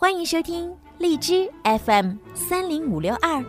[0.00, 3.44] 欢迎收听荔枝 FM 三零五六二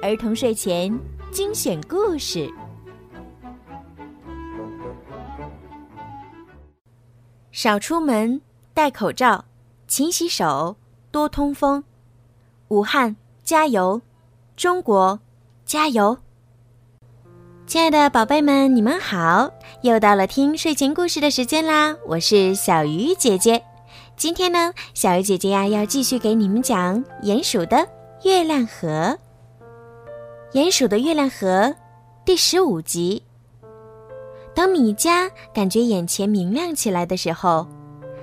[0.00, 0.96] 儿童睡前
[1.32, 2.48] 精选故事。
[7.50, 8.40] 少出门，
[8.72, 9.44] 戴口罩，
[9.88, 10.76] 勤洗手，
[11.10, 11.82] 多通风。
[12.68, 14.00] 武汉加油，
[14.54, 15.18] 中国
[15.64, 16.16] 加油！
[17.66, 19.50] 亲爱的宝贝们，你们好！
[19.80, 23.64] 又到了听睡前故事的时间啦，我是小鱼姐姐。
[24.22, 27.88] 今天呢，小鱼姐姐呀要继续给你们讲《鼹鼠的
[28.22, 29.18] 月亮河》。
[30.52, 31.74] 鼹鼠的月亮河
[32.24, 33.20] 第十五集。
[34.54, 37.66] 当米迦感觉眼前明亮起来的时候，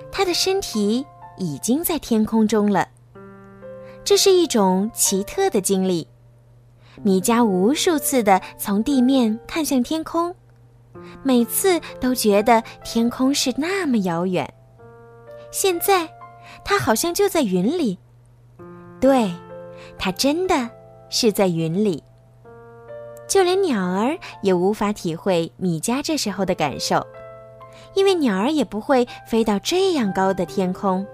[0.10, 1.06] 他的身体
[1.38, 2.88] 已经在天空中了。
[4.06, 6.08] 这是一种奇特的经历。
[7.04, 10.34] 米迦无数次的从地面看向天空，
[11.24, 14.50] 每次都觉得天空是那么遥远。
[15.52, 16.10] 现在，
[16.64, 17.98] 他好像就在云里。
[19.00, 19.32] 对，
[19.98, 20.70] 他真的
[21.10, 22.04] 是在云里。
[23.28, 27.06] 就连鸟儿也无法体会米迦这时候的感受，
[27.94, 31.06] 因为鸟儿也不会飞到这样高的天空。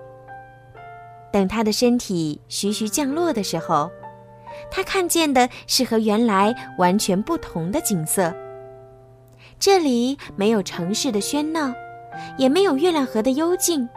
[1.31, 3.91] 等他的身体徐徐降落的时候，
[4.71, 8.33] 他看见的是和原来完全不同的景色。
[9.59, 11.73] 这里没有城市的喧闹，
[12.37, 13.87] 也没有月亮河的幽静。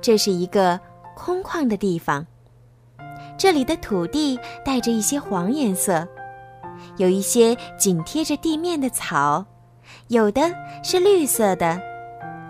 [0.00, 0.78] 这是一个
[1.16, 2.24] 空旷的地方，
[3.36, 6.06] 这里的土地带着一些黄颜色，
[6.96, 9.44] 有一些紧贴着地面的草，
[10.06, 10.42] 有的
[10.82, 11.80] 是绿色的，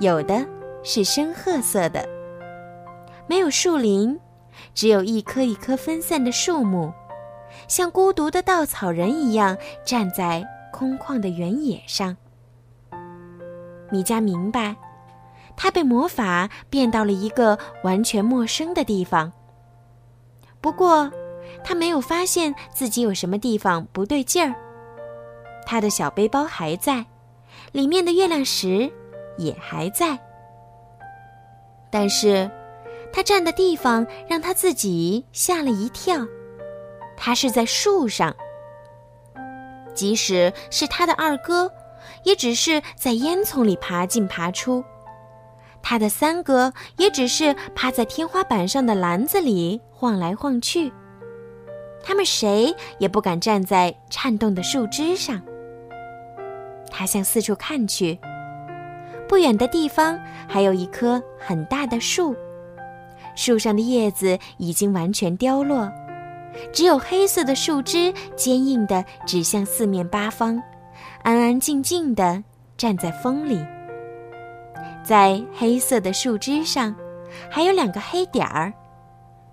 [0.01, 0.47] 有的
[0.83, 2.07] 是深褐色的。
[3.27, 4.19] 没有树林，
[4.75, 6.93] 只有一棵一棵分散的树木，
[7.67, 12.17] 像孤独的稻草人一样站在空旷的原野上。
[13.91, 14.77] 米迦明白。
[15.59, 19.31] 他被魔法变到了一个完全陌生的地方。
[20.61, 21.11] 不过，
[21.65, 24.55] 他没有发现自己有什么地方不对劲儿。
[25.67, 27.05] 他的小背包还在，
[27.73, 28.91] 里面的月亮石
[29.37, 30.17] 也还在。
[31.91, 32.49] 但是，
[33.13, 36.25] 他站的地方让他自己吓了一跳。
[37.17, 38.35] 他是在树上。
[39.93, 41.73] 即使是他的二哥，
[42.23, 44.85] 也只是在烟囱里爬进爬出。
[45.91, 50.93] 他的三哥也只是趴在天花板上的篮子里晃来晃去，
[52.05, 55.41] 他们谁也不敢站在颤动的树枝上。
[56.91, 58.19] 他向四处看去，
[59.27, 62.37] 不远的地方还有一棵很大的树，
[63.35, 65.91] 树上的叶子已经完全凋落，
[66.71, 70.63] 只有黑色的树枝坚硬地指向四面八方，
[71.23, 72.45] 安安静静地
[72.77, 73.59] 站在风里。
[75.09, 76.95] 在黑色的树枝上，
[77.49, 78.71] 还有两个黑点儿，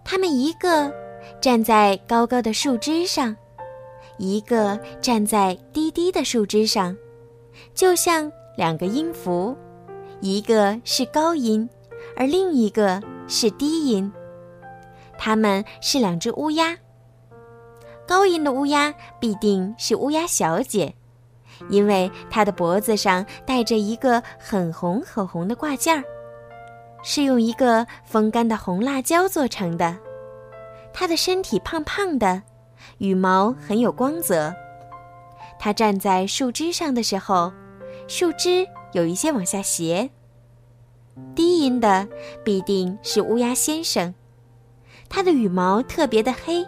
[0.04, 0.94] 它们一个
[1.40, 3.34] 站在高高的树枝上，
[4.18, 6.94] 一个站在低低的树枝上，
[7.74, 9.56] 就像两个音符，
[10.20, 11.70] 一个是高音，
[12.18, 14.12] 而另一个是低音。
[15.18, 16.78] 它们是两只乌鸦。
[18.06, 20.94] 高音的乌鸦必定是乌鸦小姐。
[21.70, 26.04] 因为它的脖子上戴着一个很红很红的挂件儿，
[27.04, 29.98] 是用一个风干的红辣椒做成的。
[30.94, 32.42] 它的身体胖胖的，
[33.00, 34.54] 羽毛很有光泽。
[35.60, 37.52] 它站在树枝上的时候，
[38.08, 40.10] 树枝有一些往下斜。
[41.34, 42.08] 低音的
[42.44, 44.14] 必定是乌鸦先生，
[45.08, 46.66] 它的羽毛特别的黑，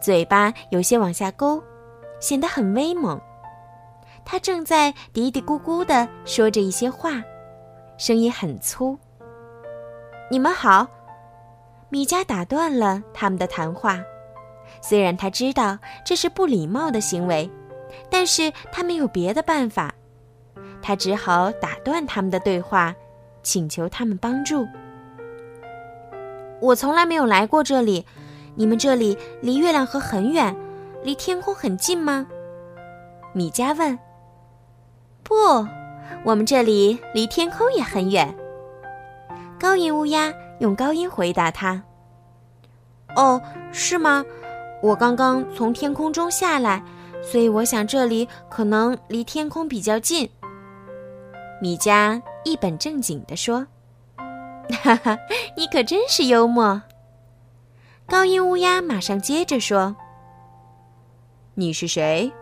[0.00, 1.62] 嘴巴有些往下勾，
[2.20, 3.18] 显得很威猛。
[4.24, 7.22] 他正在嘀嘀咕咕地说着一些话，
[7.98, 8.98] 声音很粗。
[10.30, 10.86] 你们好，
[11.90, 14.02] 米迦打断了他们的谈话。
[14.80, 17.50] 虽然他知道这是不礼貌的行为，
[18.08, 19.94] 但是他没有别的办法，
[20.80, 22.94] 他只好打断他们的对话，
[23.42, 24.66] 请求他们帮助。
[26.60, 28.06] 我从来没有来过这里，
[28.54, 30.56] 你们这里离月亮河很远，
[31.02, 32.26] 离天空很近吗？
[33.34, 33.98] 米迦问。
[35.22, 35.34] 不，
[36.24, 38.34] 我们这里离天空也很远。
[39.58, 41.82] 高音乌鸦用高音回答他
[43.16, 43.40] ：“哦，
[43.72, 44.24] 是吗？
[44.82, 46.82] 我刚刚从天空中下来，
[47.22, 50.28] 所以我想这里可能离天空比较近。”
[51.62, 53.66] 米迦一本正经地说
[54.82, 55.16] ：“哈哈，
[55.56, 56.82] 你可真是幽默。”
[58.06, 59.94] 高音乌鸦马上接着说
[61.54, 62.32] ：“你是谁？”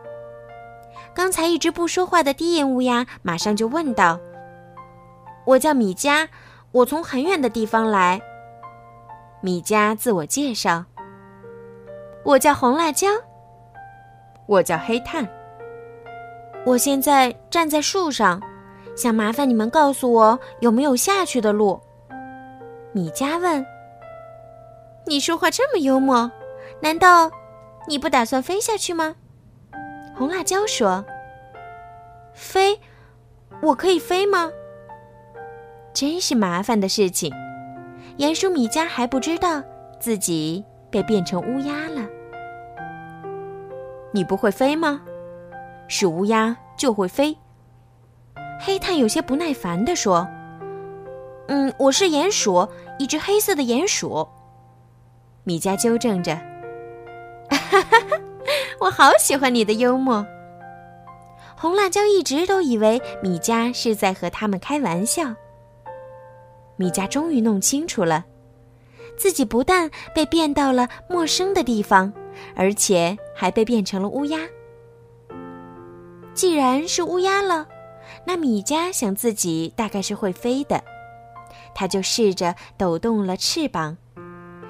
[1.14, 4.18] 刚才一直不说话的低音乌鸦马上就问道
[5.44, 6.28] ：“我叫米迦，
[6.72, 8.20] 我从很远的地方来。”
[9.42, 10.84] 米迦自我介绍
[12.24, 13.08] ：“我叫红辣椒。
[14.46, 15.28] ”“我叫黑炭。
[16.64, 18.40] ”“我现在站在树上，
[18.96, 21.80] 想麻烦你们告诉我有没有下去的路。”
[22.92, 23.64] 米迦问。
[25.06, 26.30] “你说话这么幽默，
[26.80, 27.30] 难道
[27.88, 29.16] 你不打算飞下去吗？”
[30.20, 31.02] 红辣椒说。
[32.36, 32.78] “飞？
[33.62, 34.50] 我可以飞吗？”
[35.94, 37.32] 真是麻烦的事情。
[38.18, 39.62] 鼹鼠米迦还不知道
[39.98, 42.06] 自己被变成乌鸦了。
[44.12, 45.00] 你不会飞吗？
[45.88, 47.34] 是乌鸦就会飞。
[48.60, 50.28] 黑炭有些不耐烦地说
[51.48, 52.68] ：“嗯，我是鼹鼠，
[52.98, 54.28] 一只黑色的鼹鼠。”
[55.44, 56.38] 米迦纠正着：“，
[58.80, 60.26] 我好喜欢你的幽默。”
[61.56, 65.34] 红辣椒一直都以为米迦是在和他们开玩笑。
[66.76, 68.24] 米迦终于弄清楚了，
[69.18, 72.10] 自己不但被变到了陌生的地方，
[72.56, 74.38] 而且还被变成了乌鸦。
[76.32, 77.68] 既然是乌鸦了，
[78.24, 80.82] 那米迦想自己大概是会飞的，
[81.74, 83.98] 他就试着抖动了翅膀，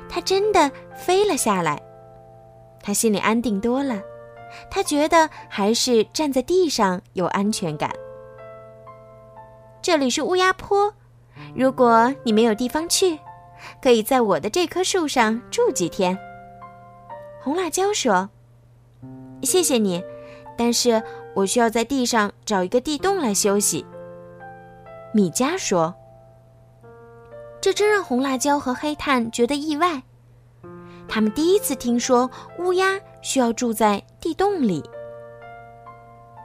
[0.08, 1.80] 他真的飞了下来。
[2.82, 4.00] 他心里安定多了，
[4.70, 7.90] 他觉得还是站在地上有安全感。
[9.82, 10.92] 这里是乌鸦坡。
[11.54, 13.18] 如果你没有地方去，
[13.80, 16.18] 可以在我的这棵树上住几天。
[17.42, 18.28] 红辣椒说
[19.42, 20.02] ：“谢谢你，
[20.58, 21.02] 但是
[21.34, 23.86] 我需要在地上找一个地洞来休息。”
[25.14, 25.94] 米迦说
[27.60, 30.02] ：“这真让红辣椒和黑炭觉得意外，
[31.10, 34.82] 他们第一次听说乌鸦需要住在地洞里。”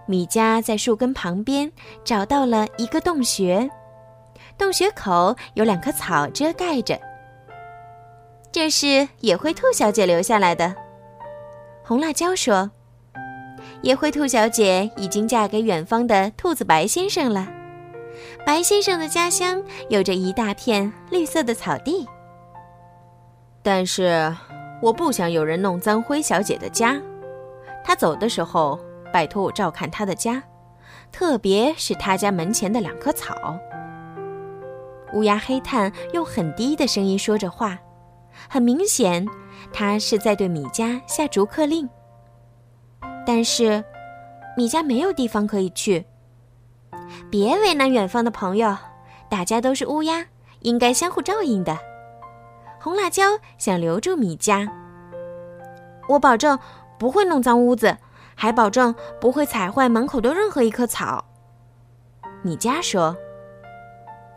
[0.07, 1.71] 米迦在树根旁边
[2.03, 3.69] 找到了一个洞穴。
[4.57, 6.99] 洞穴口有两棵草遮盖着。
[8.51, 10.73] 这是野灰兔小姐留下来的。
[11.83, 12.71] 红辣椒说
[13.83, 17.47] ：“野灰兔小姐已经嫁给远方的兔子白先生了。
[18.45, 22.07] 白先生的家乡有着一大片绿色的草地。
[23.61, 24.33] 但是，
[24.81, 27.01] 我不想有人弄脏灰小姐的家。
[27.83, 28.79] 她走的时候，
[29.11, 30.41] 拜托我照看她的家，
[31.11, 33.57] 特别是她家门前的两棵草。”
[35.13, 37.79] 乌鸦黑炭用很低的声音说着话，
[38.49, 39.25] 很明显，
[39.71, 41.87] 他是在对米迦下逐客令。
[43.25, 43.83] 但是，
[44.57, 46.05] 米迦没有地方可以去。
[47.29, 48.75] 别为难远方的朋友，
[49.29, 50.25] 大家都是乌鸦，
[50.61, 51.77] 应该相互照应的。
[52.85, 54.69] 红辣椒想留住米迦，
[56.07, 56.59] 我保证
[56.99, 57.97] 不会弄脏屋子，
[58.35, 61.25] 还保证不会踩坏门口的任何一棵草。
[62.43, 63.17] 米迦说。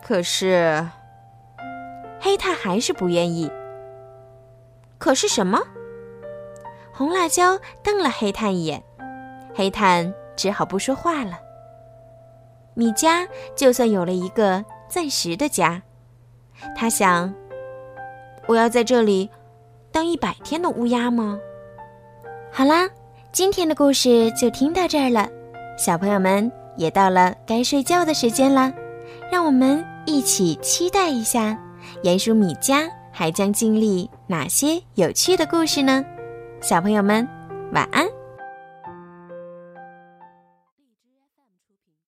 [0.03, 0.89] 可是，
[2.19, 3.53] 黑炭还是不愿意。
[4.97, 5.61] 可是什么？
[6.91, 8.83] 红辣椒瞪了黑炭一眼，
[9.55, 11.39] 黑炭只好不说话了。
[12.73, 15.83] 米迦就算有了一个暂时的家，
[16.75, 17.35] 他想：
[18.49, 19.29] 我要在这里
[19.93, 21.39] 当一百天的乌鸦吗？
[22.50, 22.89] 好啦，
[23.31, 25.29] 今天的故事就听到这儿了，
[25.77, 28.73] 小朋友们也到了该睡觉的时间了。
[29.31, 31.59] 让我们一起期待一下，
[32.03, 36.03] 鼹鼠米家还将经历哪些有趣的故事呢？
[36.63, 37.29] 小朋友们，
[37.75, 38.18] 晚安。